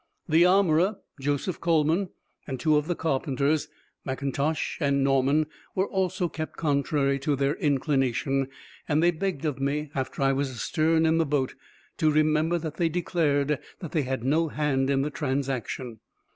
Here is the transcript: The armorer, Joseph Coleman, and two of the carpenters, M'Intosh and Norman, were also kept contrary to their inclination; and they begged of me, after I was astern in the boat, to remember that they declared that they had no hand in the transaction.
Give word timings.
The 0.27 0.47
armorer, 0.47 0.95
Joseph 1.19 1.59
Coleman, 1.61 2.09
and 2.47 2.59
two 2.59 2.75
of 2.75 2.87
the 2.87 2.95
carpenters, 2.95 3.67
M'Intosh 4.03 4.77
and 4.79 5.03
Norman, 5.03 5.45
were 5.75 5.85
also 5.87 6.27
kept 6.27 6.57
contrary 6.57 7.19
to 7.19 7.35
their 7.35 7.53
inclination; 7.53 8.47
and 8.89 9.03
they 9.03 9.11
begged 9.11 9.45
of 9.45 9.61
me, 9.61 9.91
after 9.93 10.23
I 10.23 10.33
was 10.33 10.49
astern 10.49 11.05
in 11.05 11.19
the 11.19 11.25
boat, 11.27 11.53
to 11.97 12.09
remember 12.09 12.57
that 12.57 12.77
they 12.77 12.89
declared 12.89 13.59
that 13.77 13.91
they 13.91 14.01
had 14.01 14.23
no 14.23 14.47
hand 14.47 14.89
in 14.89 15.03
the 15.03 15.11
transaction. 15.11 15.99